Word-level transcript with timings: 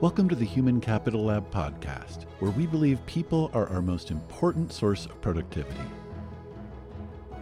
Welcome 0.00 0.30
to 0.30 0.34
the 0.34 0.46
Human 0.46 0.80
Capital 0.80 1.24
Lab 1.26 1.50
podcast, 1.50 2.24
where 2.38 2.50
we 2.52 2.66
believe 2.66 3.04
people 3.04 3.50
are 3.52 3.68
our 3.68 3.82
most 3.82 4.10
important 4.10 4.72
source 4.72 5.04
of 5.04 5.20
productivity. 5.20 5.78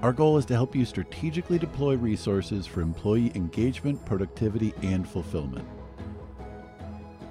Our 0.02 0.12
goal 0.12 0.38
is 0.38 0.44
to 0.46 0.54
help 0.54 0.74
you 0.74 0.84
strategically 0.84 1.60
deploy 1.60 1.94
resources 1.94 2.66
for 2.66 2.80
employee 2.80 3.30
engagement, 3.36 4.04
productivity, 4.04 4.74
and 4.82 5.08
fulfillment. 5.08 5.68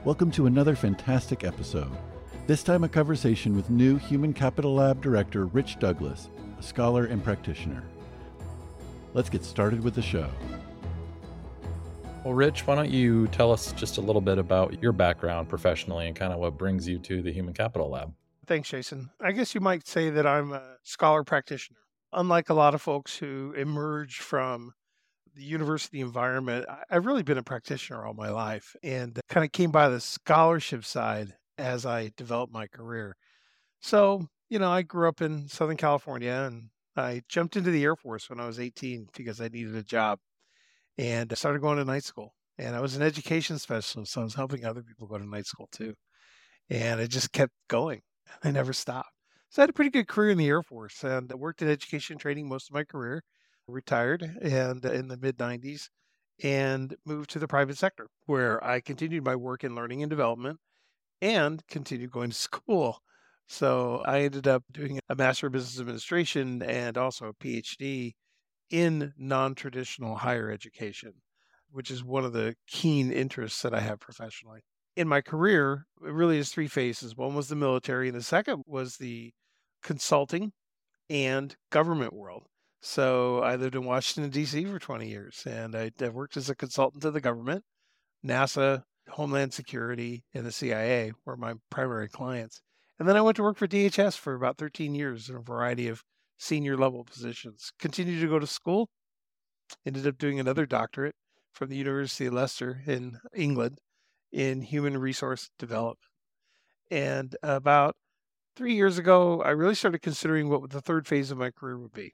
Welcome 0.05 0.31
to 0.31 0.46
another 0.46 0.78
fantastic 0.78 1.44
episode. 1.44 1.91
This 2.46 2.63
time, 2.63 2.85
a 2.85 2.89
conversation 2.89 3.53
with 3.53 3.69
new 3.69 3.97
Human 3.97 4.31
Capital 4.31 4.75
Lab 4.75 5.01
Director 5.01 5.47
Rich 5.47 5.79
Douglas, 5.79 6.29
a 6.57 6.63
scholar 6.63 7.03
and 7.03 7.21
practitioner. 7.21 7.83
Let's 9.13 9.29
get 9.29 9.44
started 9.44 9.83
with 9.83 9.96
the 9.96 10.01
show. 10.01 10.29
Well, 12.28 12.35
Rich, 12.35 12.67
why 12.67 12.75
don't 12.75 12.89
you 12.89 13.28
tell 13.28 13.53
us 13.53 13.71
just 13.71 13.99
a 13.99 14.01
little 14.01 14.19
bit 14.19 14.37
about 14.37 14.83
your 14.83 14.91
background 14.91 15.47
professionally 15.47 16.07
and 16.07 16.13
kind 16.13 16.33
of 16.33 16.39
what 16.39 16.57
brings 16.57 16.85
you 16.85 16.99
to 16.99 17.21
the 17.21 17.31
Human 17.31 17.53
Capital 17.53 17.89
Lab? 17.89 18.13
Thanks, 18.45 18.67
Jason. 18.67 19.11
I 19.21 19.31
guess 19.31 19.55
you 19.55 19.61
might 19.61 19.88
say 19.88 20.09
that 20.09 20.27
I'm 20.27 20.52
a 20.52 20.75
scholar 20.83 21.23
practitioner. 21.23 21.79
Unlike 22.11 22.49
a 22.49 22.53
lot 22.53 22.75
of 22.75 22.81
folks 22.81 23.16
who 23.16 23.53
emerge 23.53 24.17
from 24.17 24.73
the 25.35 25.43
university 25.43 26.02
environment, 26.02 26.66
I've 26.91 27.05
really 27.05 27.23
been 27.23 27.38
a 27.38 27.43
practitioner 27.43 28.05
all 28.05 28.13
my 28.13 28.30
life 28.30 28.75
and 28.83 29.17
kind 29.30 29.45
of 29.45 29.53
came 29.53 29.71
by 29.71 29.88
the 29.88 30.02
scholarship 30.02 30.83
side 30.83 31.33
as 31.57 31.85
I 31.85 32.11
developed 32.17 32.52
my 32.52 32.67
career. 32.67 33.16
So, 33.80 34.27
you 34.49 34.59
know, 34.59 34.69
I 34.69 34.81
grew 34.81 35.07
up 35.07 35.21
in 35.21 35.47
Southern 35.47 35.77
California 35.77 36.33
and 36.45 36.71
I 36.94 37.21
jumped 37.30 37.55
into 37.55 37.71
the 37.71 37.85
Air 37.85 37.95
Force 37.95 38.30
when 38.30 38.41
I 38.41 38.47
was 38.47 38.59
18 38.59 39.11
because 39.16 39.39
I 39.39 39.47
needed 39.47 39.77
a 39.77 39.83
job 39.83 40.19
and 40.97 41.31
I 41.31 41.35
started 41.35 41.61
going 41.61 41.77
to 41.77 41.85
night 41.85 42.03
school. 42.03 42.33
And 42.57 42.75
I 42.75 42.81
was 42.81 42.95
an 42.95 43.03
education 43.03 43.59
specialist, 43.59 44.13
so 44.13 44.21
I 44.21 44.23
was 44.23 44.33
helping 44.33 44.65
other 44.65 44.81
people 44.81 45.07
go 45.07 45.17
to 45.17 45.29
night 45.29 45.45
school 45.45 45.69
too. 45.71 45.93
And 46.69 46.99
it 46.99 47.09
just 47.09 47.31
kept 47.31 47.53
going. 47.67 48.01
I 48.44 48.52
never 48.52 48.73
stopped. 48.73 49.11
So 49.49 49.61
I 49.61 49.63
had 49.63 49.69
a 49.69 49.73
pretty 49.73 49.91
good 49.91 50.07
career 50.07 50.31
in 50.31 50.38
the 50.38 50.47
Air 50.47 50.63
Force 50.63 51.03
and 51.03 51.31
I 51.31 51.35
worked 51.35 51.61
in 51.61 51.69
education 51.69 52.17
training 52.17 52.49
most 52.49 52.69
of 52.69 52.73
my 52.73 52.83
career. 52.83 53.23
Retired 53.69 54.23
and 54.41 54.83
in 54.85 55.09
the 55.09 55.17
mid 55.17 55.38
90s 55.38 55.89
and 56.41 56.95
moved 57.05 57.29
to 57.31 57.39
the 57.39 57.50
private 57.50 57.77
sector 57.77 58.07
where 58.25 58.63
I 58.63 58.79
continued 58.79 59.25
my 59.25 59.35
work 59.35 59.66
in 59.66 59.75
learning 59.75 60.03
and 60.03 60.09
development 60.09 60.59
and 61.22 61.61
continued 61.67 62.11
going 62.11 62.29
to 62.29 62.35
school. 62.35 63.00
So 63.47 64.03
I 64.05 64.22
ended 64.22 64.47
up 64.47 64.63
doing 64.72 65.00
a 65.09 65.16
Master 65.16 65.47
of 65.47 65.53
Business 65.53 65.79
Administration 65.79 66.61
and 66.63 66.97
also 66.97 67.27
a 67.27 67.33
PhD 67.33 68.13
in 68.69 69.13
non 69.17 69.55
traditional 69.55 70.15
higher 70.17 70.51
education, 70.51 71.13
which 71.71 71.91
is 71.91 72.03
one 72.03 72.25
of 72.25 72.33
the 72.33 72.55
keen 72.67 73.11
interests 73.11 73.61
that 73.61 73.73
I 73.73 73.79
have 73.81 73.99
professionally. 73.99 74.61
In 74.95 75.07
my 75.07 75.21
career, 75.21 75.85
it 76.03 76.11
really 76.11 76.37
is 76.39 76.49
three 76.49 76.67
phases. 76.67 77.15
One 77.15 77.35
was 77.35 77.49
the 77.49 77.55
military, 77.55 78.07
and 78.07 78.17
the 78.17 78.23
second 78.23 78.63
was 78.65 78.97
the 78.97 79.33
consulting 79.83 80.53
and 81.09 81.55
government 81.69 82.13
world. 82.13 82.43
So 82.81 83.39
I 83.39 83.55
lived 83.55 83.75
in 83.75 83.85
Washington, 83.85 84.31
D.C. 84.31 84.65
for 84.65 84.79
20 84.79 85.07
years, 85.07 85.43
and 85.45 85.75
I, 85.75 85.91
I 86.01 86.09
worked 86.09 86.38
as 86.38 86.49
a 86.49 86.55
consultant 86.55 87.03
to 87.03 87.11
the 87.11 87.21
government. 87.21 87.63
NASA, 88.25 88.83
Homeland 89.09 89.53
Security, 89.53 90.23
and 90.33 90.45
the 90.45 90.51
CIA 90.51 91.13
were 91.25 91.38
my 91.38 91.55
primary 91.69 92.09
clients. 92.09 92.61
And 92.99 93.07
then 93.07 93.15
I 93.15 93.21
went 93.21 93.38
to 93.38 93.43
work 93.43 93.57
for 93.57 93.67
DHS 93.67 94.17
for 94.17 94.33
about 94.33 94.57
13 94.57 94.95
years 94.95 95.29
in 95.29 95.35
a 95.35 95.41
variety 95.41 95.88
of 95.88 96.03
senior 96.38 96.77
level 96.77 97.03
positions. 97.03 97.71
Continued 97.80 98.21
to 98.21 98.27
go 98.27 98.39
to 98.39 98.47
school, 98.47 98.89
ended 99.85 100.07
up 100.07 100.17
doing 100.17 100.39
another 100.39 100.66
doctorate 100.66 101.16
from 101.53 101.69
the 101.69 101.77
University 101.77 102.25
of 102.27 102.33
Leicester 102.33 102.81
in 102.85 103.19
England 103.35 103.79
in 104.31 104.61
human 104.61 104.97
resource 104.97 105.49
development. 105.57 105.99
And 106.91 107.35
about 107.44 107.95
three 108.55 108.75
years 108.75 108.97
ago, 108.97 109.41
I 109.41 109.49
really 109.49 109.75
started 109.75 110.02
considering 110.02 110.49
what 110.49 110.69
the 110.69 110.81
third 110.81 111.07
phase 111.07 111.31
of 111.31 111.38
my 111.38 111.52
career 111.52 111.77
would 111.77 111.94
be. 111.94 112.13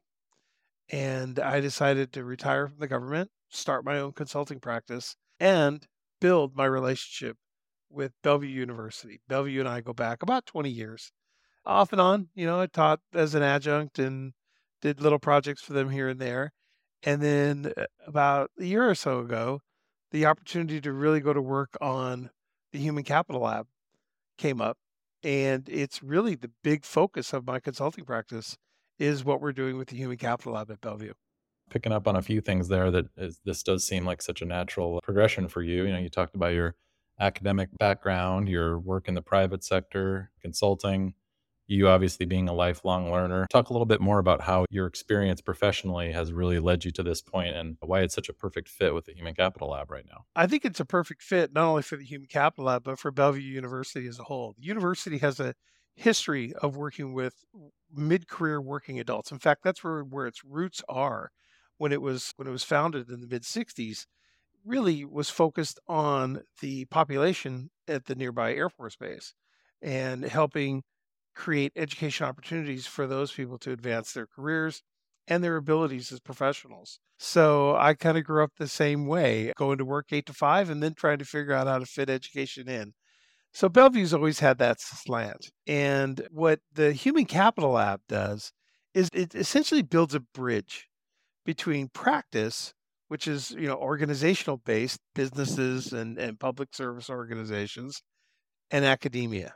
And 0.90 1.40
I 1.40 1.60
decided 1.60 2.12
to 2.14 2.24
retire 2.24 2.68
from 2.68 2.80
the 2.80 2.88
government, 2.88 3.32
start 3.50 3.86
my 3.86 4.00
own 4.00 4.14
consulting 4.14 4.60
practice, 4.60 5.16
and 5.40 5.86
build 6.20 6.56
my 6.56 6.66
relationship 6.66 7.38
with 7.90 8.14
Bellevue 8.24 8.50
University. 8.50 9.22
Bellevue 9.28 9.60
and 9.60 9.70
I 9.70 9.82
go 9.82 9.94
back 9.94 10.24
about 10.24 10.46
20 10.46 10.70
years 10.70 11.12
off 11.66 11.92
and 11.92 12.02
on. 12.02 12.30
You 12.36 12.46
know, 12.46 12.62
I 12.62 12.68
taught 12.68 13.00
as 13.14 13.36
an 13.36 13.44
adjunct 13.44 14.00
and 14.00 14.34
did 14.82 15.02
little 15.02 15.20
projects 15.20 15.62
for 15.62 15.74
them 15.74 15.90
here 15.90 16.10
and 16.10 16.20
there. 16.20 16.52
And 17.04 17.22
then 17.22 17.74
uh, 17.76 17.86
about 18.08 18.52
a 18.60 18.66
year 18.66 18.90
or 18.90 18.96
so 18.96 19.20
ago, 19.20 19.62
the 20.12 20.26
opportunity 20.26 20.80
to 20.82 20.94
really 20.94 21.20
go 21.20 21.34
to 21.34 21.42
work 21.42 21.78
on 21.82 22.30
the 22.72 22.80
Human 22.80 23.04
Capital 23.04 23.42
Lab 23.42 23.68
came 24.38 24.62
up. 24.62 24.78
And 25.24 25.68
it's 25.70 26.04
really 26.04 26.36
the 26.36 26.52
big 26.64 26.84
focus 26.86 27.34
of 27.34 27.46
my 27.46 27.60
consulting 27.60 28.04
practice 28.04 28.58
is 29.00 29.24
what 29.24 29.42
we're 29.42 29.54
doing 29.54 29.78
with 29.78 29.88
the 29.88 29.96
Human 29.96 30.18
Capital 30.18 30.54
Lab 30.54 30.70
at 30.70 30.82
Bellevue. 30.82 31.14
Picking 31.70 31.94
up 31.94 32.08
on 32.08 32.16
a 32.16 32.22
few 32.22 32.42
things 32.42 32.68
there 32.68 32.92
that 32.92 33.06
is, 33.18 33.40
this 33.46 33.64
does 33.64 33.86
seem 33.86 34.06
like 34.06 34.22
such 34.22 34.42
a 34.42 34.46
natural 34.46 35.00
progression 35.02 35.48
for 35.48 35.62
you. 35.62 35.86
You 35.86 35.94
know, 35.94 36.00
you 36.00 36.10
talked 36.10 36.36
about 36.36 36.54
your 36.54 36.76
academic 37.20 37.70
background, 37.80 38.50
your 38.50 38.78
work 38.80 39.08
in 39.08 39.14
the 39.14 39.22
private 39.22 39.64
sector, 39.64 40.32
consulting, 40.42 41.14
you 41.68 41.88
obviously 41.88 42.26
being 42.26 42.50
a 42.50 42.54
lifelong 42.54 43.12
learner. 43.12 43.48
Talk 43.50 43.70
a 43.70 43.74
little 43.74 43.86
bit 43.86 44.02
more 44.02 44.20
about 44.20 44.42
how 44.42 44.66
your 44.70 44.86
experience 44.86 45.42
professionally 45.42 46.12
has 46.12 46.34
really 46.34 46.60
led 46.60 46.84
you 46.84 46.92
to 46.92 47.04
this 47.04 47.22
point 47.22 47.56
and 47.56 47.78
why 47.82 48.02
it's 48.02 48.16
such 48.16 48.30
a 48.30 48.34
perfect 48.34 48.70
fit 48.70 48.94
with 48.94 49.06
the 49.06 49.14
Human 49.14 49.34
Capital 49.34 49.70
Lab 49.70 49.90
right 49.90 50.06
now. 50.06 50.26
I 50.36 50.48
think 50.48 50.66
it's 50.66 50.80
a 50.80 50.86
perfect 50.86 51.22
fit 51.24 51.54
not 51.54 51.66
only 51.66 51.82
for 51.82 51.96
the 51.96 52.06
Human 52.06 52.28
Capital 52.28 52.66
Lab, 52.66 52.84
but 52.84 53.00
for 53.00 53.12
Bellevue 53.12 53.42
University 53.42 54.08
as 54.08 54.20
a 54.20 54.24
whole. 54.24 54.54
The 54.58 54.66
university 54.66 55.18
has 55.20 55.40
a 55.40 55.54
history 55.96 56.54
of 56.62 56.76
working 56.76 57.14
with 57.14 57.46
mid-career 57.94 58.60
working 58.60 59.00
adults. 59.00 59.32
In 59.32 59.40
fact, 59.40 59.64
that's 59.64 59.84
where, 59.84 60.04
where 60.04 60.28
its 60.28 60.44
roots 60.44 60.82
are. 60.90 61.32
When 61.78 61.92
it 61.92 62.02
was 62.02 62.34
when 62.38 62.48
it 62.48 62.52
was 62.52 62.64
founded 62.64 63.10
in 63.10 63.20
the 63.20 63.28
mid 63.28 63.42
60s, 63.42 64.06
really 64.64 65.04
was 65.04 65.30
focused 65.30 65.80
on 65.88 66.42
the 66.62 66.86
population 66.86 67.72
at 67.88 68.06
the 68.06 68.16
nearby 68.16 68.54
Air 68.54 68.70
Force 68.70 68.96
Base 68.96 69.34
and 69.82 70.24
helping 70.24 70.84
create 71.36 71.74
education 71.76 72.26
opportunities 72.26 72.88
for 72.88 73.08
those 73.08 73.32
people 73.32 73.58
to 73.60 73.72
advance 73.72 74.14
their 74.14 74.28
careers 74.28 74.82
and 75.28 75.44
their 75.44 75.56
abilities 75.56 76.12
as 76.12 76.20
professionals. 76.20 77.00
So 77.18 77.76
I 77.76 77.94
kind 77.94 78.18
of 78.18 78.26
grew 78.26 78.44
up 78.44 78.52
the 78.58 78.68
same 78.68 79.08
way, 79.08 79.54
going 79.56 79.78
to 79.78 79.86
work 79.86 80.08
eight 80.12 80.26
to 80.26 80.34
five 80.34 80.70
and 80.70 80.84
then 80.84 80.94
trying 80.94 81.20
to 81.20 81.26
figure 81.26 81.54
out 81.54 81.68
how 81.68 81.80
to 81.80 81.86
fit 81.86 82.10
education 82.10 82.68
in. 82.68 82.94
So 83.54 83.70
Bellevue's 83.70 84.14
always 84.14 84.40
had 84.40 84.58
that 84.58 84.82
slant. 84.82 85.52
And 85.68 86.28
what 86.32 86.60
the 86.74 86.92
Human 86.92 87.26
Capital 87.26 87.72
Lab 87.72 88.02
does 88.10 88.52
is 88.94 89.10
it 89.14 89.36
essentially 89.36 89.84
builds 89.84 90.16
a 90.16 90.20
bridge 90.20 90.88
between 91.46 91.90
practice, 91.90 92.74
which 93.08 93.28
is, 93.28 93.52
you 93.52 93.68
know, 93.68 93.76
organizational 93.76 94.58
based 94.58 95.00
businesses 95.14 95.94
and, 95.94 96.18
and 96.18 96.40
public 96.40 96.74
service 96.74 97.10
organizations, 97.10 98.02
and 98.72 98.86
academia 98.86 99.56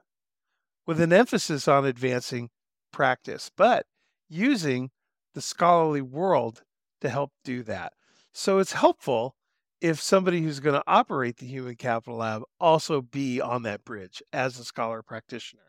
with 0.87 1.01
an 1.01 1.13
emphasis 1.13 1.67
on 1.67 1.85
advancing 1.85 2.49
practice, 2.91 3.51
but 3.55 3.85
using 4.29 4.89
the 5.35 5.41
scholarly 5.41 6.01
world 6.01 6.63
to 7.01 7.09
help 7.09 7.31
do 7.43 7.61
that. 7.63 7.93
So 8.31 8.57
it's 8.57 8.71
helpful 8.71 9.35
if 9.81 10.01
somebody 10.01 10.41
who's 10.41 10.59
going 10.59 10.75
to 10.75 10.83
operate 10.87 11.37
the 11.37 11.45
Human 11.45 11.75
Capital 11.75 12.17
Lab 12.17 12.41
also 12.59 13.01
be 13.01 13.39
on 13.39 13.63
that 13.63 13.83
bridge 13.83 14.23
as 14.33 14.57
a 14.57 14.63
scholar 14.63 15.03
practitioner. 15.03 15.61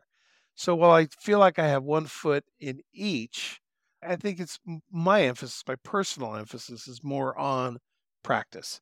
So 0.54 0.74
while 0.74 0.92
I 0.92 1.06
feel 1.20 1.38
like 1.38 1.58
I 1.58 1.68
have 1.68 1.82
one 1.82 2.06
foot 2.06 2.44
in 2.58 2.80
each, 2.92 3.60
I 4.02 4.16
think 4.16 4.40
it's 4.40 4.58
my 4.90 5.22
emphasis, 5.22 5.62
my 5.66 5.76
personal 5.76 6.36
emphasis 6.36 6.88
is 6.88 7.02
more 7.02 7.36
on 7.36 7.78
practice 8.22 8.80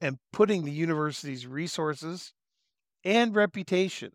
and 0.00 0.18
putting 0.32 0.64
the 0.64 0.72
university's 0.72 1.46
resources 1.46 2.32
and 3.04 3.34
reputation 3.34 4.12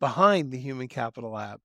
behind 0.00 0.50
the 0.50 0.58
Human 0.58 0.88
Capital 0.88 1.32
Lab 1.32 1.60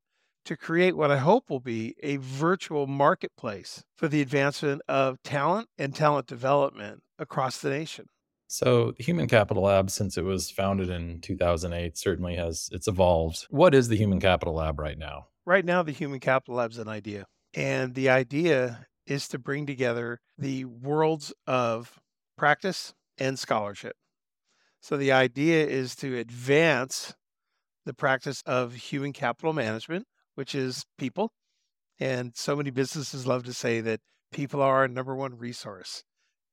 to 0.46 0.56
create 0.56 0.96
what 0.96 1.10
I 1.10 1.18
hope 1.18 1.50
will 1.50 1.60
be 1.60 1.96
a 2.04 2.18
virtual 2.18 2.86
marketplace 2.86 3.84
for 3.96 4.08
the 4.08 4.22
advancement 4.22 4.82
of 4.88 5.22
talent 5.24 5.70
and 5.78 5.96
talent 5.96 6.28
development 6.28 7.02
across 7.18 7.60
the 7.60 7.70
nation. 7.70 8.06
So, 8.48 8.92
the 8.92 9.04
Human 9.04 9.28
Capital 9.28 9.64
Lab, 9.64 9.90
since 9.90 10.18
it 10.18 10.24
was 10.24 10.52
founded 10.52 10.90
in 10.90 11.20
2008, 11.22 11.98
certainly 11.98 12.36
has 12.36 12.70
it's 12.72 12.88
evolved. 12.88 13.48
What 13.50 13.74
is 13.74 13.88
the 13.88 13.98
Human 13.98 14.20
Capital 14.20 14.54
Lab 14.54 14.80
right 14.80 14.98
now? 14.98 15.28
Right 15.48 15.66
now, 15.66 15.82
the 15.82 15.92
Human 15.92 16.20
Capital 16.20 16.56
Lab 16.56 16.72
is 16.72 16.78
an 16.78 16.88
idea, 16.88 17.26
and 17.56 17.96
the 17.96 18.10
idea 18.10 18.86
is 19.08 19.28
to 19.30 19.40
bring 19.40 19.66
together 19.66 20.20
the 20.38 20.66
worlds 20.66 21.34
of 21.48 22.00
practice 22.38 22.94
and 23.18 23.40
scholarship. 23.40 23.96
So, 24.80 24.96
the 24.96 25.12
idea 25.12 25.66
is 25.66 25.96
to 25.98 26.16
advance 26.16 27.16
the 27.86 27.94
practice 27.94 28.42
of 28.46 28.74
human 28.74 29.14
capital 29.14 29.54
management, 29.54 30.06
which 30.36 30.56
is 30.56 30.86
people. 30.98 31.32
And 32.00 32.34
so 32.36 32.56
many 32.56 32.72
businesses 32.72 33.26
love 33.26 33.44
to 33.44 33.54
say 33.54 33.82
that 33.82 34.02
people 34.32 34.62
are 34.62 34.78
our 34.78 34.88
number 34.88 35.16
one 35.16 35.38
resource. 35.38 36.04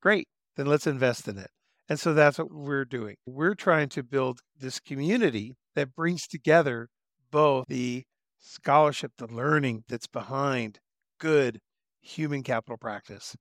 Great, 0.01 0.27
then 0.55 0.67
let's 0.67 0.87
invest 0.87 1.27
in 1.27 1.37
it. 1.37 1.49
And 1.89 1.99
so 1.99 2.13
that's 2.13 2.37
what 2.37 2.51
we're 2.51 2.85
doing. 2.85 3.15
We're 3.25 3.55
trying 3.55 3.89
to 3.89 4.03
build 4.03 4.39
this 4.57 4.79
community 4.79 5.55
that 5.75 5.95
brings 5.95 6.27
together 6.27 6.87
both 7.29 7.65
the 7.67 8.03
scholarship, 8.39 9.11
the 9.17 9.27
learning 9.27 9.83
that's 9.89 10.07
behind 10.07 10.79
good 11.19 11.59
human 12.01 12.43
capital 12.43 12.77
practice, 12.77 13.35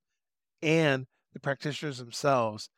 and 0.61 1.07
the 1.33 1.41
practitioners 1.41 1.99
themselves, 1.99 2.69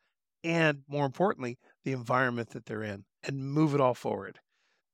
and 0.43 0.79
more 0.87 1.05
importantly, 1.05 1.57
the 1.83 1.91
environment 1.91 2.49
that 2.51 2.65
they're 2.65 2.83
in, 2.83 3.05
and 3.23 3.45
move 3.51 3.73
it 3.73 3.81
all 3.81 3.93
forward. 3.93 4.39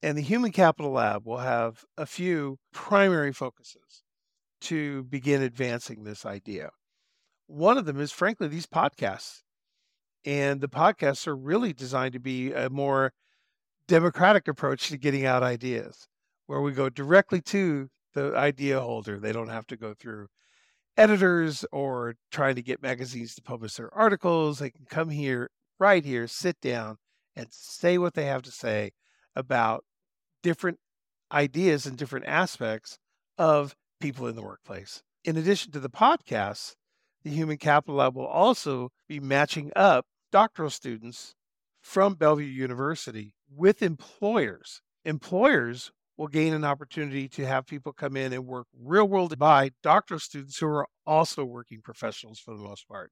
And 0.03 0.17
the 0.17 0.23
Human 0.23 0.51
Capital 0.51 0.91
Lab 0.91 1.27
will 1.27 1.37
have 1.37 1.85
a 1.97 2.05
few 2.05 2.57
primary 2.73 3.31
focuses 3.31 4.03
to 4.61 5.03
begin 5.03 5.41
advancing 5.41 6.03
this 6.03 6.25
idea. 6.25 6.71
One 7.47 7.77
of 7.77 7.85
them 7.85 7.99
is, 7.99 8.11
frankly, 8.11 8.47
these 8.47 8.65
podcasts. 8.65 9.41
And 10.25 10.61
the 10.61 10.69
podcasts 10.69 11.27
are 11.27 11.35
really 11.35 11.73
designed 11.73 12.13
to 12.13 12.19
be 12.19 12.51
a 12.51 12.69
more 12.69 13.11
democratic 13.87 14.47
approach 14.47 14.89
to 14.89 14.97
getting 14.97 15.25
out 15.25 15.43
ideas, 15.43 16.07
where 16.45 16.61
we 16.61 16.71
go 16.71 16.89
directly 16.89 17.41
to 17.41 17.89
the 18.13 18.35
idea 18.35 18.79
holder. 18.79 19.19
They 19.19 19.31
don't 19.31 19.49
have 19.49 19.67
to 19.67 19.77
go 19.77 19.93
through 19.93 20.27
editors 20.97 21.65
or 21.71 22.15
trying 22.31 22.55
to 22.55 22.61
get 22.61 22.81
magazines 22.81 23.33
to 23.35 23.41
publish 23.41 23.75
their 23.75 23.93
articles. 23.93 24.59
They 24.59 24.69
can 24.69 24.85
come 24.85 25.09
here, 25.09 25.49
right 25.79 26.05
here, 26.05 26.27
sit 26.27 26.59
down, 26.61 26.97
and 27.35 27.47
say 27.51 27.97
what 27.97 28.13
they 28.13 28.25
have 28.25 28.43
to 28.43 28.51
say 28.51 28.91
about 29.35 29.83
different 30.43 30.79
ideas 31.31 31.85
and 31.85 31.97
different 31.97 32.25
aspects 32.25 32.97
of 33.37 33.75
people 33.99 34.27
in 34.27 34.35
the 34.35 34.41
workplace. 34.41 35.03
In 35.23 35.37
addition 35.37 35.71
to 35.71 35.79
the 35.79 35.89
podcasts, 35.89 36.75
the 37.23 37.29
Human 37.29 37.57
Capital 37.57 37.95
Lab 37.95 38.15
will 38.15 38.25
also 38.25 38.89
be 39.07 39.19
matching 39.19 39.71
up 39.75 40.05
doctoral 40.31 40.69
students 40.69 41.35
from 41.81 42.15
Bellevue 42.15 42.45
University 42.45 43.35
with 43.53 43.81
employers. 43.81 44.81
Employers 45.05 45.91
will 46.17 46.27
gain 46.27 46.53
an 46.53 46.63
opportunity 46.63 47.27
to 47.27 47.45
have 47.45 47.65
people 47.65 47.93
come 47.93 48.15
in 48.15 48.33
and 48.33 48.45
work 48.45 48.67
real 48.79 49.07
world 49.07 49.37
by 49.37 49.71
doctoral 49.81 50.19
students 50.19 50.57
who 50.57 50.67
are 50.67 50.87
also 51.05 51.43
working 51.43 51.81
professionals 51.81 52.39
for 52.39 52.55
the 52.55 52.63
most 52.63 52.87
part 52.87 53.11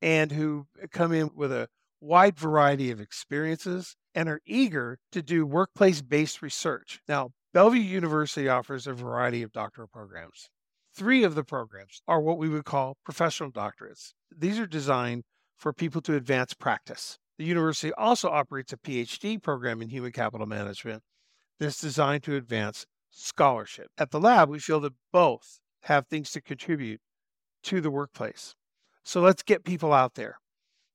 and 0.00 0.32
who 0.32 0.66
come 0.92 1.12
in 1.12 1.30
with 1.34 1.50
a 1.50 1.68
wide 2.00 2.38
variety 2.38 2.90
of 2.90 3.00
experiences 3.00 3.96
and 4.14 4.28
are 4.28 4.40
eager 4.46 4.98
to 5.12 5.22
do 5.22 5.46
workplace 5.46 6.02
based 6.02 6.42
research. 6.42 7.00
Now, 7.08 7.30
Bellevue 7.54 7.80
University 7.80 8.48
offers 8.48 8.86
a 8.86 8.92
variety 8.92 9.42
of 9.42 9.52
doctoral 9.52 9.88
programs. 9.88 10.48
Three 10.94 11.24
of 11.24 11.34
the 11.34 11.44
programs 11.44 12.02
are 12.08 12.20
what 12.20 12.38
we 12.38 12.48
would 12.48 12.64
call 12.64 12.96
professional 13.04 13.50
doctorates. 13.50 14.12
These 14.36 14.58
are 14.58 14.66
designed 14.66 15.24
for 15.56 15.72
people 15.72 16.00
to 16.02 16.14
advance 16.14 16.54
practice. 16.54 17.18
The 17.38 17.44
university 17.44 17.92
also 17.94 18.28
operates 18.30 18.72
a 18.72 18.76
PhD 18.76 19.40
program 19.40 19.80
in 19.80 19.88
human 19.88 20.12
capital 20.12 20.46
management 20.46 21.02
that's 21.60 21.80
designed 21.80 22.24
to 22.24 22.36
advance 22.36 22.86
scholarship. 23.10 23.88
At 23.96 24.10
the 24.10 24.20
lab, 24.20 24.48
we 24.48 24.58
feel 24.58 24.80
that 24.80 24.94
both 25.12 25.60
have 25.82 26.06
things 26.06 26.30
to 26.32 26.40
contribute 26.40 27.00
to 27.64 27.80
the 27.80 27.90
workplace. 27.90 28.54
So 29.04 29.20
let's 29.20 29.42
get 29.42 29.64
people 29.64 29.92
out 29.92 30.14
there. 30.14 30.38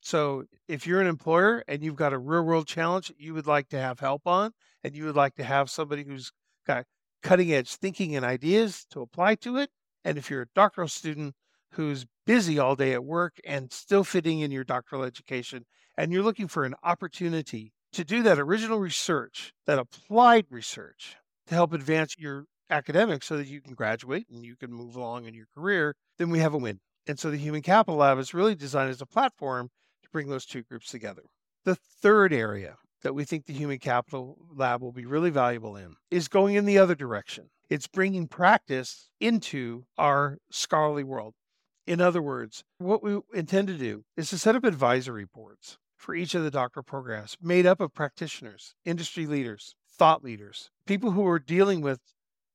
So 0.04 0.44
if 0.68 0.86
you're 0.86 1.00
an 1.00 1.08
employer 1.08 1.64
and 1.68 1.82
you've 1.82 1.96
got 1.96 2.12
a 2.12 2.18
real 2.18 2.44
world 2.44 2.68
challenge 2.68 3.12
you 3.18 3.34
would 3.34 3.48
like 3.48 3.70
to 3.70 3.80
have 3.80 4.02
help 4.02 4.28
on, 4.28 4.52
and 4.84 4.94
you 4.94 5.06
would 5.06 5.16
like 5.16 5.36
to 5.36 5.46
have 5.46 5.70
somebody 5.70 6.04
who's 6.04 6.32
got 6.68 6.86
cutting 7.22 7.54
edge 7.54 7.74
thinking 7.76 8.14
and 8.14 8.26
ideas 8.26 8.86
to 8.92 9.02
apply 9.02 9.36
to 9.36 9.58
it, 9.58 9.70
and 10.04 10.18
if 10.18 10.30
you're 10.30 10.42
a 10.42 10.48
doctoral 10.54 10.90
student 10.90 11.36
who's 11.72 12.06
busy 12.26 12.60
all 12.60 12.76
day 12.76 12.92
at 12.92 13.06
work 13.06 13.38
and 13.46 13.72
still 13.72 14.04
fitting 14.04 14.42
in 14.42 14.52
your 14.52 14.66
doctoral 14.66 15.04
education, 15.04 15.66
and 15.98 16.12
you're 16.12 16.22
looking 16.22 16.50
for 16.50 16.66
an 16.66 16.76
opportunity 16.84 17.72
to 17.94 18.04
do 18.04 18.24
that 18.24 18.40
original 18.40 18.80
research, 18.80 19.54
that 19.66 19.80
applied 19.80 20.46
research 20.50 21.16
to 21.48 21.56
help 21.56 21.72
advance 21.72 22.16
your 22.18 22.46
academics 22.70 23.28
so 23.28 23.38
that 23.38 23.48
you 23.48 23.62
can 23.62 23.74
graduate 23.74 24.28
and 24.30 24.44
you 24.44 24.58
can 24.58 24.72
move 24.72 24.98
along 24.98 25.26
in 25.26 25.34
your 25.34 25.48
career, 25.56 25.96
then 26.18 26.30
we 26.30 26.40
have 26.40 26.54
a 26.54 26.58
win. 26.58 26.82
And 27.08 27.18
so 27.18 27.32
the 27.32 27.38
Human 27.38 27.62
Capital 27.62 27.98
Lab 27.98 28.18
is 28.18 28.34
really 28.34 28.56
designed 28.56 28.90
as 28.90 29.02
a 29.02 29.06
platform 29.06 29.70
bring 30.14 30.30
those 30.30 30.46
two 30.46 30.64
groups 30.64 30.90
together. 30.90 31.24
The 31.66 31.76
third 31.76 32.32
area 32.32 32.76
that 33.02 33.14
we 33.14 33.26
think 33.26 33.46
the 33.46 33.54
Human 33.54 33.80
Capital 33.80 34.38
Lab 34.56 34.82
will 34.82 34.94
be 34.94 35.06
really 35.06 35.30
valuable 35.30 35.76
in 35.76 35.96
is 36.10 36.30
going 36.30 36.56
in 36.56 36.66
the 36.66 36.78
other 36.78 36.96
direction. 36.96 37.50
It's 37.70 37.88
bringing 37.88 38.28
practice 38.28 39.10
into 39.20 39.84
our 39.98 40.38
scholarly 40.52 41.04
world. 41.04 41.34
In 41.86 42.00
other 42.00 42.22
words, 42.22 42.64
what 42.78 43.04
we 43.04 43.20
intend 43.34 43.68
to 43.68 43.78
do 43.78 44.04
is 44.16 44.30
to 44.30 44.38
set 44.38 44.56
up 44.56 44.64
advisory 44.64 45.26
boards 45.26 45.78
for 45.98 46.16
each 46.16 46.36
of 46.36 46.44
the 46.44 46.52
doctoral 46.52 46.84
programs 46.84 47.36
made 47.42 47.66
up 47.66 47.82
of 47.82 47.94
practitioners, 47.94 48.76
industry 48.86 49.26
leaders, 49.26 49.76
thought 49.90 50.24
leaders, 50.24 50.70
people 50.86 51.12
who 51.12 51.28
are 51.28 51.40
dealing 51.40 51.82
with 51.82 52.00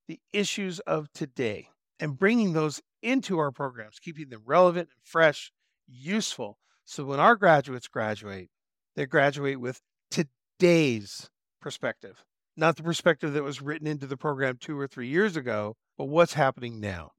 the 0.07 0.21
issues 0.33 0.81
of 0.81 1.13
today 1.13 1.69
and 2.01 2.19
bringing 2.19 2.53
those 2.53 2.81
into 3.03 3.39
our 3.39 3.51
programs, 3.51 3.99
keeping 3.99 4.29
them 4.29 4.43
relevant 4.47 4.89
and 4.89 5.05
fresh, 5.05 5.53
useful. 5.87 6.59
So 6.91 7.05
when 7.05 7.21
our 7.21 7.37
graduates 7.37 7.87
graduate, 7.87 8.49
they 8.97 9.05
graduate 9.05 9.61
with 9.61 9.83
today's 10.11 11.29
perspective, 11.61 12.25
not 12.57 12.79
the 12.79 12.83
perspective 12.83 13.35
that 13.35 13.43
was 13.43 13.61
written 13.61 13.87
into 13.87 14.07
the 14.07 14.17
program 14.17 14.57
two 14.59 14.81
or 14.81 14.87
three 14.87 15.09
years 15.09 15.37
ago, 15.37 15.77
but 15.99 16.07
what's 16.07 16.33
happening 16.33 16.81
now. 16.81 17.11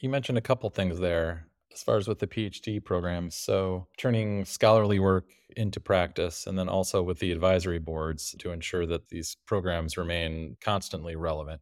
You 0.00 0.08
mentioned 0.08 0.38
a 0.38 0.40
couple 0.40 0.68
things 0.70 0.98
there 0.98 1.46
as 1.72 1.84
far 1.84 1.98
as 1.98 2.08
with 2.08 2.18
the 2.18 2.26
PhD 2.26 2.84
programs. 2.84 3.36
So, 3.36 3.86
turning 3.96 4.44
scholarly 4.44 4.98
work 4.98 5.26
into 5.56 5.78
practice, 5.78 6.44
and 6.44 6.58
then 6.58 6.68
also 6.68 7.00
with 7.00 7.20
the 7.20 7.30
advisory 7.30 7.78
boards 7.78 8.34
to 8.40 8.50
ensure 8.50 8.86
that 8.86 9.10
these 9.10 9.36
programs 9.46 9.96
remain 9.96 10.56
constantly 10.60 11.14
relevant. 11.14 11.60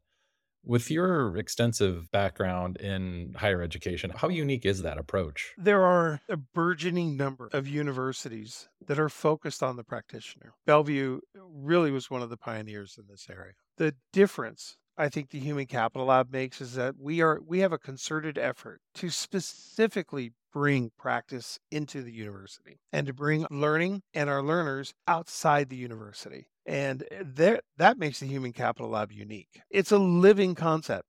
With 0.66 0.90
your 0.90 1.37
extensive 1.37 2.11
background 2.11 2.78
in 2.78 3.34
higher 3.37 3.61
education, 3.61 4.11
how 4.16 4.28
unique 4.28 4.64
is 4.64 4.82
that 4.82 4.96
approach? 4.96 5.52
There 5.58 5.82
are 5.82 6.20
a 6.28 6.38
burgeoning 6.38 7.16
number 7.19 7.50
of 7.52 7.69
universities 7.69 8.69
that 8.87 8.99
are 8.99 9.11
focused 9.11 9.62
on 9.62 9.76
the 9.76 9.84
practitioner. 9.84 10.55
Bellevue 10.66 11.20
really 11.34 11.90
was 11.90 12.11
one 12.11 12.22
of 12.22 12.31
the 12.31 12.38
pioneers 12.38 12.96
in 12.99 13.05
this 13.08 13.26
area. 13.28 13.52
The 13.76 13.94
difference 14.12 14.78
I 14.96 15.08
think 15.08 15.31
the 15.31 15.40
Human 15.40 15.66
Capital 15.66 16.06
Lab 16.06 16.32
makes 16.32 16.61
is 16.61 16.75
that 16.75 16.94
we 16.99 17.20
are 17.20 17.40
we 17.44 17.58
have 17.60 17.72
a 17.72 17.78
concerted 17.78 18.38
effort 18.38 18.81
to 18.94 19.10
specifically 19.10 20.32
bring 20.52 20.93
practice 20.96 21.58
into 21.72 22.02
the 22.02 22.12
university 22.12 22.78
and 22.93 23.06
to 23.08 23.12
bring 23.12 23.44
learning 23.50 24.02
and 24.14 24.31
our 24.31 24.43
learners 24.43 24.94
outside 25.08 25.69
the 25.69 25.76
university. 25.76 26.46
And 26.66 27.05
eh, 27.11 27.22
there, 27.25 27.61
that 27.76 27.99
makes 27.99 28.20
the 28.20 28.26
Human 28.26 28.53
Capital 28.53 28.91
Lab 28.91 29.12
unique. 29.12 29.60
It's 29.70 29.93
a 29.93 29.98
living 29.98 30.55
concept. 30.55 31.05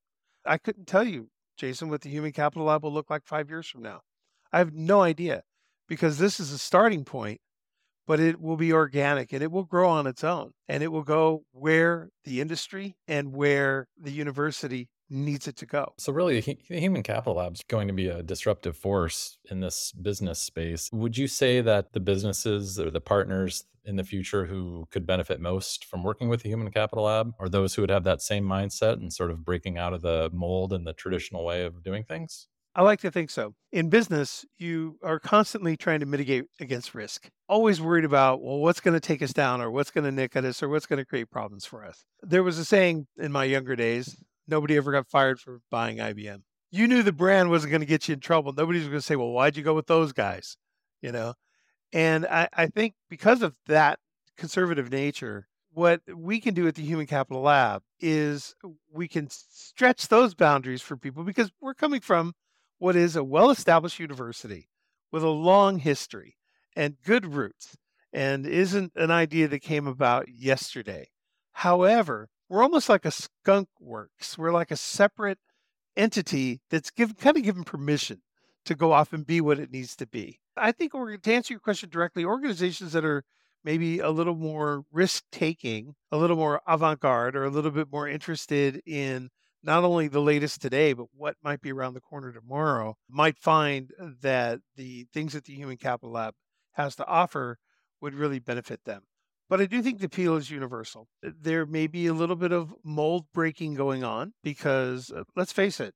I 0.46 0.58
couldn't 0.58 0.88
tell 0.88 1.03
you, 1.03 1.29
Jason, 1.58 1.89
what 1.89 2.01
the 2.01 2.10
Human 2.10 2.32
Capital 2.32 2.65
Lab 2.65 2.84
will 2.84 2.94
look 2.94 3.10
like 3.10 3.25
five 3.25 3.50
years 3.50 3.68
from 3.68 3.82
now. 3.82 4.01
I 4.51 4.60
have 4.60 4.74
no 4.74 5.01
idea 5.01 5.44
because 5.88 6.18
this 6.18 6.39
is 6.39 6.51
a 6.51 6.58
starting 6.58 7.06
point 7.06 7.39
but 8.08 8.20
it 8.20 8.39
will 8.39 8.58
be 8.58 8.72
organic 8.72 9.34
and 9.34 9.41
it 9.41 9.51
will 9.51 9.63
grow 9.63 9.89
on 9.89 10.08
its 10.08 10.24
own 10.24 10.51
and 10.68 10.84
it 10.84 10.91
will 10.91 11.03
go 11.03 11.44
where 11.51 12.10
the 12.24 12.41
industry 12.41 12.96
and 13.08 13.34
where 13.34 13.88
the 14.00 14.12
university 14.12 14.89
needs 15.09 15.47
it 15.47 15.55
to 15.57 15.65
go. 15.65 15.93
So, 15.97 16.12
really, 16.12 16.39
the 16.41 16.79
Human 16.79 17.03
Capital 17.03 17.35
Lab 17.35 17.55
is 17.55 17.63
going 17.67 17.88
to 17.88 17.93
be 17.93 18.07
a 18.07 18.24
disruptive 18.24 18.77
force 18.77 19.38
in 19.50 19.59
this 19.59 19.91
business 19.91 20.39
space. 20.39 20.89
Would 20.91 21.17
you 21.17 21.27
say 21.27 21.62
that 21.62 21.93
the 21.93 22.00
businesses 22.00 22.79
or 22.79 22.89
the 22.89 23.01
partners 23.01 23.65
in 23.85 23.95
the 23.95 24.03
future 24.03 24.45
who 24.45 24.88
could 24.91 25.05
benefit 25.05 25.39
most 25.39 25.85
from 25.85 26.03
working 26.03 26.27
with 26.27 26.41
the 26.41 26.50
Human 26.50 26.71
Capital 26.71 27.05
Lab 27.05 27.33
are 27.39 27.50
those 27.50 27.75
who 27.75 27.83
would 27.83 27.91
have 27.91 28.03
that 28.03 28.21
same 28.21 28.43
mindset 28.43 28.93
and 28.93 29.13
sort 29.13 29.31
of 29.31 29.45
breaking 29.45 29.77
out 29.77 29.93
of 29.93 30.01
the 30.01 30.29
mold 30.33 30.74
and 30.74 30.85
the 30.88 30.93
traditional 30.93 31.45
way 31.45 31.63
of 31.63 31.83
doing 31.83 32.03
things? 32.03 32.47
I 32.77 32.81
like 32.81 33.00
to 33.01 33.12
think 33.12 33.29
so. 33.29 33.53
In 33.71 33.89
business, 33.89 34.43
you 34.57 35.00
are 35.01 35.17
constantly 35.17 35.77
trying 35.77 36.01
to 36.01 36.05
mitigate 36.05 36.43
against 36.59 36.93
risk, 36.93 37.29
always 37.47 37.79
worried 37.79 38.03
about, 38.03 38.41
well, 38.41 38.57
what's 38.57 38.81
going 38.81 38.95
to 38.95 39.00
take 39.00 39.21
us 39.21 39.31
down 39.31 39.62
or 39.62 39.71
what's 39.71 39.91
going 39.91 40.03
to 40.03 40.12
nick 40.12 40.35
at 40.35 40.43
us 40.43 40.62
or 40.62 40.67
what's 40.67 40.85
going 40.85 41.00
to 41.00 41.05
create 41.05 41.31
problems 41.31 41.65
for 41.65 41.85
us. 41.85 42.03
There 42.21 42.43
was 42.43 42.57
a 42.57 42.65
saying 42.65 43.07
in 43.17 43.31
my 43.31 43.45
younger 43.45 43.77
days 43.77 44.21
nobody 44.48 44.78
ever 44.78 44.92
got 44.92 45.08
fired 45.08 45.40
for 45.40 45.62
buying 45.70 45.98
IBM. 45.98 46.42
You 46.72 46.88
knew 46.88 47.04
the 47.04 47.12
brand 47.12 47.50
wasn't 47.50 47.72
going 47.72 47.82
to 47.82 47.88
get 47.88 48.08
you 48.08 48.14
in 48.14 48.20
trouble. 48.20 48.54
Nobody 48.54 48.80
was 48.80 48.88
going 48.88 49.00
to 49.00 49.06
say, 49.06 49.16
well, 49.16 49.32
why'd 49.32 49.56
you 49.56 49.64
go 49.64 49.74
with 49.74 49.88
those 49.88 50.12
guys? 50.14 50.58
You 51.02 51.12
know? 51.12 51.34
And 51.94 52.25
I, 52.25 52.50
I 52.54 52.68
think 52.68 52.96
because 53.10 53.42
of 53.42 53.56
that 53.68 54.00
conservative 54.38 54.92
nature, 54.92 55.48
what 55.72 56.02
we 56.14 56.40
can 56.40 56.54
do 56.54 56.68
at 56.68 56.75
the 56.75 56.84
Human 56.84 57.06
Capital 57.06 57.42
Lab 57.42 57.84
is 58.00 58.56
we 58.92 59.08
can 59.08 59.28
stretch 59.30 60.08
those 60.08 60.34
boundaries 60.34 60.82
for 60.82 60.98
people 60.98 61.24
because 61.24 61.52
we're 61.62 61.74
coming 61.74 62.02
from 62.02 62.34
what 62.80 62.96
is 62.96 63.16
a 63.16 63.24
well 63.24 63.50
established 63.50 64.00
university 64.00 64.70
with 65.12 65.24
a 65.24 65.30
long 65.30 65.80
history 65.80 66.38
and 66.75 67.02
good 67.04 67.25
roots 67.25 67.78
and 68.12 68.46
isn't 68.46 68.94
an 68.96 69.12
idea 69.12 69.48
that 69.48 69.60
came 69.60 69.88
about 69.88 70.30
yesterday. 70.30 71.10
However, 71.52 72.30
we're 72.50 72.64
almost 72.64 72.90
like 72.90 73.06
a 73.06 73.12
skunk 73.12 73.70
works. 73.80 74.38
We're 74.38 74.52
like 74.52 74.72
a 74.72 74.78
separate 74.78 75.40
entity 75.96 76.62
that's 76.70 76.92
given, 76.92 77.16
kind 77.16 77.38
of 77.38 77.44
given 77.44 77.64
permission 77.64 78.22
to 78.66 78.75
go 78.75 78.92
off 78.92 79.14
and 79.14 79.25
be 79.25 79.42
what 79.42 79.60
it 79.60 79.72
needs 79.72 79.96
to 79.98 80.08
be. 80.08 80.40
I 80.58 80.72
think 80.72 80.94
to 80.94 81.34
answer 81.34 81.54
your 81.54 81.60
question 81.60 81.90
directly, 81.90 82.25
organizations 82.25 82.94
that 82.94 83.06
are 83.06 83.24
maybe 83.64 84.00
a 84.00 84.10
little 84.10 84.36
more 84.36 84.84
risk 84.92 85.24
taking, 85.32 85.96
a 86.12 86.18
little 86.18 86.38
more 86.38 86.62
avant 86.68 87.00
garde, 87.00 87.36
or 87.36 87.44
a 87.44 87.50
little 87.50 87.72
bit 87.72 87.92
more 87.92 88.08
interested 88.08 88.82
in 88.86 89.30
not 89.64 89.84
only 89.84 90.08
the 90.08 90.22
latest 90.22 90.62
today, 90.62 90.94
but 90.94 91.08
what 91.16 91.36
might 91.44 91.62
be 91.62 91.72
around 91.72 91.96
the 91.96 92.02
corner 92.02 92.32
tomorrow, 92.32 92.96
might 93.10 93.38
find 93.40 93.92
that 94.22 94.60
the 94.75 95.08
things 95.12 95.34
that 95.34 95.46
the 95.46 95.56
Human 95.56 95.78
Capital 95.78 96.12
Lab 96.12 96.36
has 96.74 96.96
to 96.96 97.06
offer 97.06 97.58
would 98.00 98.14
really 98.14 98.40
benefit 98.40 98.82
them. 98.86 99.02
But 99.48 99.62
I 99.62 99.66
do 99.66 99.82
think 99.82 100.00
the 100.00 100.08
appeal 100.08 100.36
is 100.36 100.50
universal. 100.50 101.08
There 101.22 101.66
may 101.66 101.88
be 101.88 102.08
a 102.08 102.14
little 102.14 102.36
bit 102.36 102.52
of 102.52 102.74
mold 102.84 103.25
breaking 103.34 103.75
going 103.75 104.04
on 104.04 104.34
because 104.44 105.12
uh, 105.12 105.24
let's 105.36 105.52
face 105.52 105.80
it, 105.80 105.94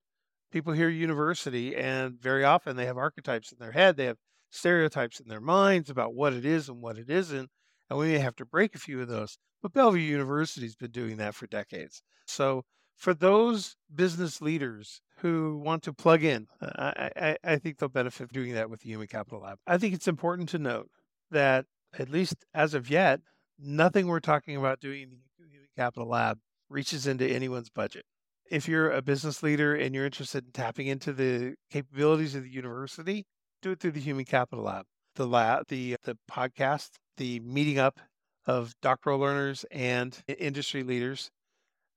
people 0.52 0.74
hear 0.74 0.90
university 0.90 1.76
and 1.76 2.20
very 2.22 2.44
often 2.44 2.76
they 2.76 2.86
have 2.86 2.98
archetypes 2.98 3.52
in 3.52 3.58
their 3.60 3.72
head, 3.72 3.98
they 3.98 4.06
have 4.06 4.18
stereotypes 4.52 5.20
in 5.20 5.28
their 5.28 5.42
minds 5.42 5.90
about 5.90 6.14
what 6.14 6.34
it 6.34 6.46
is 6.46 6.70
and 6.70 6.82
what 6.82 6.98
it 6.98 7.10
isn't. 7.10 7.50
And 7.90 7.98
we 7.98 8.12
may 8.12 8.20
have 8.20 8.36
to 8.36 8.46
break 8.46 8.76
a 8.76 8.80
few 8.80 9.02
of 9.02 9.08
those. 9.08 9.38
But 9.62 9.74
Bellevue 9.74 10.02
University's 10.02 10.76
been 10.76 10.92
doing 10.92 11.18
that 11.18 11.36
for 11.36 11.48
decades. 11.48 12.04
So 12.28 12.64
for 12.96 13.14
those 13.14 13.76
business 13.94 14.42
leaders 14.42 15.02
who 15.18 15.58
want 15.64 15.84
to 15.84 15.94
plug 15.94 16.24
in, 16.24 16.48
I, 16.62 17.10
I, 17.16 17.38
I 17.44 17.56
think 17.58 17.78
they'll 17.78 17.90
benefit 17.90 18.32
doing 18.32 18.54
that 18.54 18.70
with 18.70 18.82
the 18.82 18.90
Human 18.90 19.08
Capital 19.08 19.42
Lab. 19.42 19.58
I 19.66 19.78
think 19.78 19.94
it's 19.96 20.08
important 20.08 20.50
to 20.50 20.60
note 20.60 20.90
that, 21.32 21.66
at 21.98 22.10
least 22.10 22.46
as 22.54 22.74
of 22.74 22.90
yet, 22.90 23.22
nothing 23.62 24.08
we're 24.08 24.20
talking 24.20 24.56
about 24.56 24.80
doing 24.80 25.04
in 25.04 25.10
the 25.10 25.48
Human 25.50 25.68
Capital 25.78 26.08
Lab 26.08 26.40
reaches 26.70 27.08
into 27.08 27.28
anyone's 27.28 27.70
budget. 27.70 28.06
If 28.50 28.68
you're 28.68 28.92
a 28.92 29.02
business 29.02 29.44
leader 29.44 29.76
and 29.76 29.94
you're 29.94 30.06
interested 30.06 30.46
in 30.46 30.52
tapping 30.52 30.88
into 30.88 31.14
the 31.14 31.56
capabilities 31.70 32.36
of 32.36 32.44
the 32.44 32.50
university, 32.50 33.26
do 33.62 33.72
it 33.72 33.80
through 33.80 33.92
the 33.92 34.00
Human 34.00 34.26
Capital 34.26 34.66
Lab. 34.66 34.86
The 35.16 35.28
lab, 35.28 35.66
the 35.68 35.98
the 36.04 36.18
podcast, 36.32 36.92
the 37.18 37.40
meeting 37.42 37.78
up 37.78 38.00
of 38.46 38.74
doctoral 38.82 39.20
learners 39.20 39.66
and 39.72 40.18
industry 40.28 40.82
leaders 40.84 41.30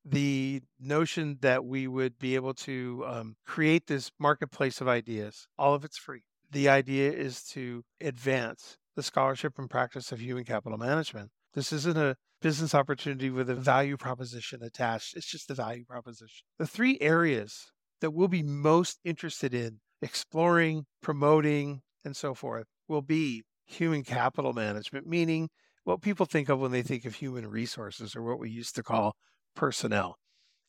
the 0.05 0.63
notion 0.81 1.39
that 1.43 1.65
we 1.65 1.87
would 1.87 2.19
be 2.19 2.35
able 2.35 2.55
to 2.55 3.05
um, 3.07 3.37
create 3.47 3.87
this 3.87 4.11
marketplace 4.19 4.81
of 4.81 4.89
ideas, 4.89 5.47
all 5.59 5.75
of 5.75 5.85
it's 5.85 5.99
free. 5.99 6.23
The 6.51 6.69
idea 6.69 7.13
is 7.13 7.43
to 7.51 7.83
advance 8.01 8.77
the 8.97 9.03
scholarship 9.03 9.59
and 9.59 9.71
practice 9.71 10.13
of 10.13 10.21
human 10.21 10.45
capital 10.45 10.77
management. 10.77 11.31
This 11.55 11.73
isn't 11.73 11.99
a 11.99 12.17
business 12.41 12.75
opportunity 12.75 13.31
with 13.31 13.51
a 13.51 13.55
value 13.55 13.97
proposition 13.97 14.63
attached, 14.63 15.17
it's 15.17 15.31
just 15.31 15.51
a 15.51 15.55
value 15.55 15.85
proposition. 15.85 16.45
The 16.59 16.67
three 16.67 16.99
areas 17.01 17.71
that 18.01 18.11
we'll 18.11 18.29
be 18.29 18.43
most 18.43 18.99
interested 19.05 19.55
in 19.55 19.81
exploring, 20.01 20.87
promoting, 21.03 21.83
and 22.05 22.17
so 22.17 22.35
forth 22.35 22.67
will 22.89 23.03
be 23.03 23.43
human 23.67 24.03
capital 24.03 24.53
management, 24.53 25.07
meaning 25.07 25.49
what 25.85 26.03
people 26.03 26.27
think 26.27 26.49
of 26.49 26.59
when 26.59 26.73
they 26.73 26.83
think 26.83 27.05
of 27.05 27.17
human 27.17 27.47
resources 27.49 28.17
or 28.17 28.23
what 28.23 28.39
we 28.39 28.51
used 28.51 28.75
to 28.77 28.83
call 28.83 29.15
personnel. 29.55 30.17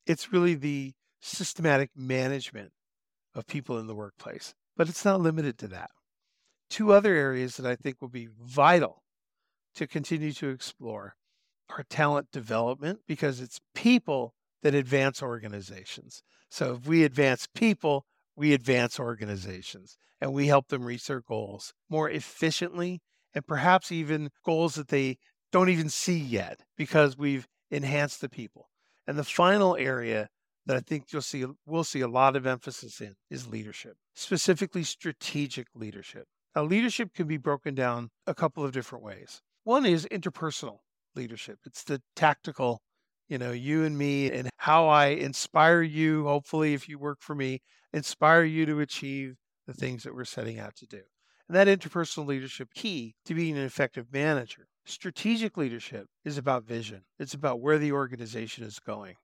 It's 0.06 0.32
really 0.32 0.56
the 0.56 0.94
systematic 1.22 1.92
management 1.96 2.72
of 3.34 3.48
people 3.48 3.80
in 3.80 3.88
the 3.88 3.96
workplace, 3.96 4.54
but 4.76 4.90
it's 4.90 5.06
not 5.06 5.22
limited 5.22 5.58
to 5.60 5.68
that. 5.70 5.90
Two 6.70 6.92
other 6.92 7.14
areas 7.14 7.58
that 7.58 7.66
I 7.70 7.76
think 7.76 8.02
will 8.02 8.10
be 8.10 8.28
vital 8.40 9.03
to 9.76 9.88
continue 9.88 10.32
to 10.34 10.50
explore 10.50 11.16
are 11.70 11.84
talent 11.90 12.32
development, 12.32 13.00
because 13.08 13.40
it's 13.40 13.60
people 13.74 14.34
that 14.62 14.76
advance 14.76 15.24
organizations. 15.24 16.22
So 16.50 16.76
if 16.76 16.88
we 16.88 17.04
advance 17.04 17.48
people, 17.54 18.06
we 18.36 18.54
advance 18.54 19.00
organizations 19.00 19.98
and 20.22 20.34
we 20.34 20.48
help 20.48 20.68
them 20.68 20.86
reach 20.86 21.08
their 21.08 21.22
goals 21.22 21.74
more 21.90 22.10
efficiently 22.10 23.02
and 23.34 23.46
perhaps 23.46 23.92
even 23.92 24.30
goals 24.46 24.76
that 24.76 24.90
they 24.90 25.18
don't 25.52 25.70
even 25.70 25.90
see 25.90 26.18
yet 26.18 26.60
because 26.78 27.18
we've 27.18 27.48
enhanced 27.72 28.22
the 28.22 28.30
people. 28.30 28.70
And 29.08 29.18
the 29.18 29.24
final 29.24 29.76
area 29.76 30.30
that 30.66 30.78
I 30.78 30.80
think 30.80 31.06
you'll 31.12 31.22
see 31.22 31.46
we'll 31.66 31.84
see 31.84 32.02
a 32.02 32.08
lot 32.08 32.36
of 32.36 32.48
emphasis 32.48 33.02
in 33.02 33.16
is 33.30 33.48
leadership, 33.48 33.98
specifically 34.16 34.84
strategic 34.84 35.68
leadership. 35.76 36.26
Now, 36.56 36.64
leadership 36.64 37.14
can 37.14 37.28
be 37.28 37.38
broken 37.38 37.74
down 37.74 38.12
a 38.28 38.36
couple 38.36 38.64
of 38.64 38.72
different 38.72 39.04
ways. 39.04 39.42
One 39.64 39.86
is 39.86 40.06
interpersonal 40.12 40.80
leadership. 41.16 41.60
It's 41.66 41.84
the 41.84 42.02
tactical, 42.18 42.82
you 43.30 43.38
know, 43.38 43.52
you 43.52 43.86
and 43.86 43.98
me 43.98 44.30
and 44.30 44.50
how 44.58 44.90
I 44.90 45.08
inspire 45.08 45.82
you, 45.82 46.26
hopefully 46.26 46.74
if 46.74 46.90
you 46.90 47.00
work 47.00 47.20
for 47.22 47.34
me, 47.34 47.62
inspire 47.94 48.44
you 48.44 48.66
to 48.66 48.82
achieve 48.82 49.36
the 49.66 49.74
things 49.74 50.04
that 50.04 50.14
we're 50.14 50.26
setting 50.26 50.60
out 50.60 50.76
to 50.78 50.86
do. 50.86 51.02
And 51.48 51.56
that 51.56 51.68
interpersonal 51.68 52.28
leadership 52.28 52.74
key 52.74 53.16
to 53.24 53.34
being 53.34 53.58
an 53.58 53.64
effective 53.64 54.08
manager. 54.12 54.68
Strategic 54.86 55.56
leadership 55.56 56.08
is 56.26 56.38
about 56.38 56.66
vision. 56.66 57.04
It's 57.18 57.34
about 57.34 57.62
where 57.62 57.78
the 57.78 57.94
organization 57.94 58.66
is 58.66 58.80
going. 58.80 59.16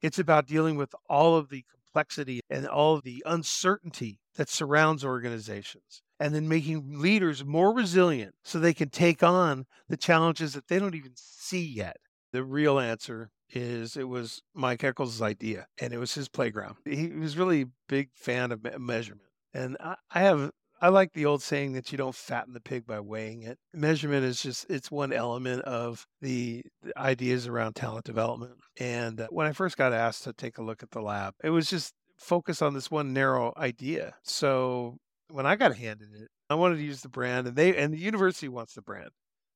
It's 0.00 0.18
about 0.18 0.46
dealing 0.46 0.76
with 0.76 0.94
all 1.06 1.36
of 1.36 1.50
the 1.50 1.64
complexity 1.70 2.40
and 2.48 2.66
all 2.66 2.94
of 2.94 3.02
the 3.02 3.22
uncertainty 3.26 4.20
that 4.36 4.48
surrounds 4.48 5.04
organizations 5.04 6.02
and 6.18 6.34
then 6.34 6.48
making 6.48 7.00
leaders 7.00 7.44
more 7.44 7.72
resilient 7.72 8.34
so 8.42 8.58
they 8.58 8.74
can 8.74 8.88
take 8.88 9.22
on 9.22 9.66
the 9.88 9.96
challenges 9.96 10.54
that 10.54 10.68
they 10.68 10.78
don't 10.78 10.94
even 10.94 11.12
see 11.14 11.64
yet. 11.64 11.98
The 12.32 12.44
real 12.44 12.78
answer 12.78 13.30
is 13.50 13.96
it 13.96 14.08
was 14.08 14.42
Mike 14.54 14.84
Echols' 14.84 15.22
idea 15.22 15.66
and 15.80 15.92
it 15.92 15.98
was 15.98 16.14
his 16.14 16.28
playground. 16.28 16.76
He 16.84 17.08
was 17.08 17.38
really 17.38 17.62
a 17.62 17.68
big 17.88 18.10
fan 18.14 18.52
of 18.52 18.66
measurement. 18.80 19.28
And 19.54 19.76
I 19.80 19.96
have 20.20 20.50
I 20.80 20.88
like 20.90 21.14
the 21.14 21.24
old 21.24 21.42
saying 21.42 21.72
that 21.72 21.90
you 21.90 21.96
don't 21.96 22.14
fatten 22.14 22.52
the 22.52 22.60
pig 22.60 22.86
by 22.86 23.00
weighing 23.00 23.42
it. 23.42 23.58
Measurement 23.72 24.24
is 24.24 24.42
just 24.42 24.66
it's 24.68 24.90
one 24.90 25.12
element 25.12 25.62
of 25.62 26.06
the, 26.20 26.62
the 26.82 26.96
ideas 26.98 27.46
around 27.46 27.74
talent 27.74 28.04
development. 28.04 28.56
And 28.78 29.20
uh, 29.20 29.28
when 29.30 29.46
I 29.46 29.52
first 29.52 29.78
got 29.78 29.94
asked 29.94 30.24
to 30.24 30.34
take 30.34 30.58
a 30.58 30.62
look 30.62 30.82
at 30.82 30.90
the 30.90 31.00
lab, 31.00 31.34
it 31.42 31.50
was 31.50 31.70
just 31.70 31.94
focus 32.18 32.60
on 32.60 32.74
this 32.74 32.90
one 32.90 33.12
narrow 33.12 33.54
idea. 33.56 34.14
So 34.22 34.98
when 35.30 35.46
I 35.46 35.56
got 35.56 35.76
handed 35.76 36.08
it, 36.14 36.28
I 36.48 36.54
wanted 36.54 36.76
to 36.76 36.84
use 36.84 37.00
the 37.00 37.08
brand 37.08 37.46
and 37.46 37.56
they 37.56 37.76
and 37.76 37.92
the 37.92 37.98
university 37.98 38.48
wants 38.48 38.74
the 38.74 38.82
brand. 38.82 39.10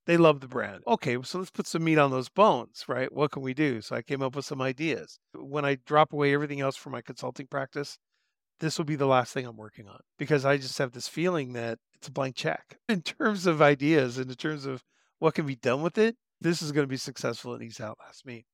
They 0.06 0.16
love 0.16 0.40
the 0.40 0.48
brand. 0.48 0.82
Okay, 0.86 1.18
so 1.22 1.38
let's 1.38 1.50
put 1.50 1.66
some 1.66 1.84
meat 1.84 1.98
on 1.98 2.10
those 2.10 2.28
bones, 2.28 2.84
right? 2.88 3.12
What 3.12 3.30
can 3.30 3.42
we 3.42 3.54
do? 3.54 3.80
So 3.80 3.94
I 3.94 4.02
came 4.02 4.22
up 4.22 4.34
with 4.34 4.44
some 4.44 4.62
ideas. 4.62 5.18
When 5.34 5.64
I 5.64 5.76
drop 5.86 6.12
away 6.12 6.34
everything 6.34 6.60
else 6.60 6.76
for 6.76 6.90
my 6.90 7.02
consulting 7.02 7.46
practice, 7.46 7.98
this 8.60 8.76
will 8.76 8.84
be 8.84 8.96
the 8.96 9.06
last 9.06 9.32
thing 9.32 9.46
I'm 9.46 9.56
working 9.56 9.88
on 9.88 10.00
because 10.18 10.44
I 10.44 10.56
just 10.56 10.78
have 10.78 10.92
this 10.92 11.08
feeling 11.08 11.52
that 11.52 11.78
it's 11.94 12.08
a 12.08 12.12
blank 12.12 12.36
check 12.36 12.78
in 12.88 13.02
terms 13.02 13.46
of 13.46 13.62
ideas 13.62 14.18
and 14.18 14.30
in 14.30 14.36
terms 14.36 14.66
of 14.66 14.82
what 15.18 15.34
can 15.34 15.46
be 15.46 15.56
done 15.56 15.82
with 15.82 15.98
it. 15.98 16.16
This 16.40 16.62
is 16.62 16.72
going 16.72 16.84
to 16.84 16.90
be 16.90 16.96
successful 16.96 17.54
and 17.54 17.62
East 17.62 17.80
Outlast 17.80 18.24
me. 18.24 18.46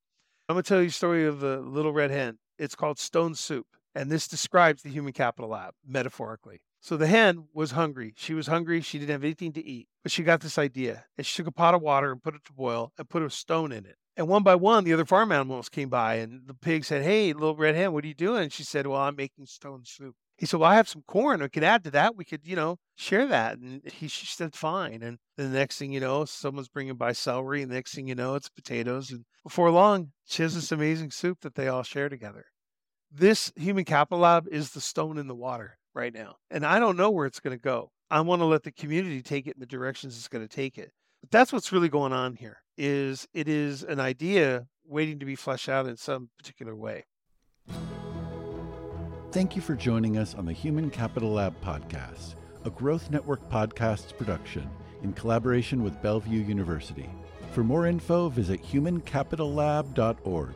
I'm 0.48 0.54
going 0.54 0.62
to 0.62 0.68
tell 0.68 0.80
you 0.80 0.88
a 0.88 0.92
story 0.92 1.26
of 1.26 1.40
the 1.40 1.58
little 1.58 1.92
red 1.92 2.10
hen. 2.10 2.38
It's 2.58 2.74
called 2.74 2.98
Stone 2.98 3.34
Soup, 3.36 3.66
and 3.94 4.10
this 4.10 4.28
describes 4.28 4.82
the 4.82 4.90
Human 4.90 5.12
Capital 5.12 5.50
Lab 5.50 5.74
metaphorically. 5.86 6.60
So 6.80 6.96
the 6.96 7.06
hen 7.06 7.48
was 7.52 7.72
hungry. 7.72 8.14
She 8.16 8.34
was 8.34 8.46
hungry. 8.46 8.80
She 8.80 8.98
didn't 8.98 9.12
have 9.12 9.24
anything 9.24 9.52
to 9.54 9.64
eat, 9.64 9.88
but 10.02 10.12
she 10.12 10.22
got 10.22 10.40
this 10.40 10.58
idea. 10.58 11.06
And 11.16 11.26
she 11.26 11.36
took 11.36 11.48
a 11.48 11.52
pot 11.52 11.74
of 11.74 11.82
water 11.82 12.12
and 12.12 12.22
put 12.22 12.34
it 12.34 12.44
to 12.44 12.52
boil 12.52 12.92
and 12.96 13.08
put 13.08 13.22
a 13.22 13.30
stone 13.30 13.72
in 13.72 13.86
it. 13.86 13.96
And 14.16 14.28
one 14.28 14.42
by 14.42 14.54
one, 14.54 14.84
the 14.84 14.94
other 14.94 15.04
farm 15.04 15.30
animals 15.30 15.68
came 15.68 15.90
by, 15.90 16.14
and 16.14 16.46
the 16.46 16.54
pig 16.54 16.84
said, 16.84 17.02
Hey, 17.02 17.32
little 17.34 17.56
red 17.56 17.74
hen, 17.74 17.92
what 17.92 18.04
are 18.04 18.08
you 18.08 18.14
doing? 18.14 18.48
She 18.48 18.64
said, 18.64 18.86
Well, 18.86 19.00
I'm 19.00 19.16
making 19.16 19.46
stone 19.46 19.82
soup. 19.84 20.14
He 20.38 20.46
said, 20.46 20.60
Well, 20.60 20.70
I 20.70 20.76
have 20.76 20.88
some 20.88 21.02
corn. 21.06 21.40
We 21.40 21.48
could 21.50 21.64
add 21.64 21.84
to 21.84 21.90
that. 21.92 22.16
We 22.16 22.24
could, 22.24 22.46
you 22.46 22.56
know, 22.56 22.78
share 22.96 23.26
that. 23.26 23.58
And 23.58 23.82
he, 23.84 24.08
she 24.08 24.26
said, 24.26 24.54
Fine. 24.54 25.02
And 25.02 25.18
the 25.36 25.48
next 25.48 25.78
thing 25.78 25.92
you 25.92 26.00
know, 26.00 26.24
someone's 26.24 26.68
bringing 26.68 26.94
by 26.94 27.12
celery. 27.12 27.62
And 27.62 27.70
the 27.70 27.74
next 27.74 27.94
thing 27.94 28.08
you 28.08 28.14
know, 28.14 28.36
it's 28.36 28.48
potatoes. 28.48 29.10
And 29.10 29.24
before 29.42 29.70
long, 29.70 30.12
she 30.24 30.42
has 30.42 30.54
this 30.54 30.72
amazing 30.72 31.10
soup 31.10 31.40
that 31.42 31.54
they 31.54 31.68
all 31.68 31.82
share 31.82 32.08
together. 32.08 32.46
This 33.10 33.52
Human 33.56 33.84
Capital 33.84 34.20
Lab 34.20 34.48
is 34.48 34.70
the 34.70 34.80
stone 34.80 35.18
in 35.18 35.26
the 35.26 35.34
water 35.34 35.78
right 35.96 36.14
now. 36.14 36.36
And 36.50 36.64
I 36.64 36.78
don't 36.78 36.96
know 36.96 37.10
where 37.10 37.26
it's 37.26 37.40
going 37.40 37.56
to 37.56 37.62
go. 37.62 37.90
I 38.10 38.20
want 38.20 38.40
to 38.40 38.46
let 38.46 38.62
the 38.62 38.70
community 38.70 39.22
take 39.22 39.46
it 39.46 39.54
in 39.54 39.60
the 39.60 39.66
directions 39.66 40.16
it's 40.16 40.28
going 40.28 40.46
to 40.46 40.54
take 40.54 40.78
it. 40.78 40.92
But 41.22 41.30
that's 41.30 41.52
what's 41.52 41.72
really 41.72 41.88
going 41.88 42.12
on 42.12 42.36
here 42.36 42.58
is 42.78 43.26
it 43.32 43.48
is 43.48 43.82
an 43.82 43.98
idea 43.98 44.66
waiting 44.86 45.18
to 45.18 45.26
be 45.26 45.34
fleshed 45.34 45.68
out 45.68 45.86
in 45.86 45.96
some 45.96 46.28
particular 46.38 46.76
way. 46.76 47.04
Thank 49.32 49.56
you 49.56 49.62
for 49.62 49.74
joining 49.74 50.18
us 50.18 50.34
on 50.34 50.46
the 50.46 50.52
Human 50.52 50.90
Capital 50.90 51.32
Lab 51.32 51.60
podcast, 51.60 52.36
a 52.64 52.70
Growth 52.70 53.10
Network 53.10 53.48
podcasts 53.50 54.16
production 54.16 54.70
in 55.02 55.12
collaboration 55.14 55.82
with 55.82 56.00
Bellevue 56.00 56.42
University. 56.42 57.10
For 57.52 57.64
more 57.64 57.86
info, 57.86 58.28
visit 58.28 58.62
humancapitallab.org. 58.62 60.54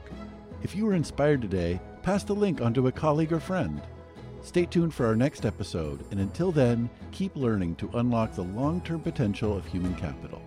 If 0.63 0.77
you 0.77 0.85
were 0.85 0.95
inspired 0.95 1.43
today, 1.43 1.81
pass 2.03 2.25
the 2.25 2.35
link 2.35 2.61
onto 2.61 2.87
a 2.87 2.93
colleague 2.93 3.33
or 3.33 3.41
friend. 3.41 3.83
Stay 4.43 4.65
tuned 4.65 4.95
for 4.95 5.07
our 5.07 5.15
next 5.15 5.45
episode, 5.45 6.05
and 6.11 6.19
until 6.19 6.51
then, 6.51 6.89
keep 7.13 7.37
learning 7.37 7.77
to 7.77 7.91
unlock 7.95 8.35
the 8.35 8.43
long 8.43 8.81
term 8.81 9.01
potential 9.01 9.57
of 9.57 9.67
human 9.67 9.95
capital. 9.95 10.41